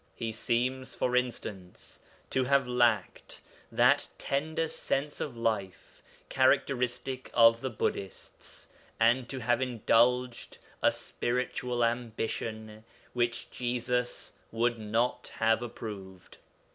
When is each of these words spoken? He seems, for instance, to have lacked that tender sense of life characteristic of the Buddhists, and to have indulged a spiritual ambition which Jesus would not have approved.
He 0.15 0.31
seems, 0.31 0.95
for 0.95 1.15
instance, 1.15 1.99
to 2.31 2.45
have 2.45 2.67
lacked 2.67 3.39
that 3.71 4.07
tender 4.17 4.67
sense 4.67 5.21
of 5.21 5.37
life 5.37 6.01
characteristic 6.27 7.29
of 7.35 7.61
the 7.61 7.69
Buddhists, 7.69 8.69
and 8.99 9.29
to 9.29 9.37
have 9.41 9.61
indulged 9.61 10.57
a 10.81 10.91
spiritual 10.91 11.85
ambition 11.85 12.83
which 13.13 13.51
Jesus 13.51 14.33
would 14.51 14.79
not 14.79 15.31
have 15.35 15.61
approved. 15.61 16.39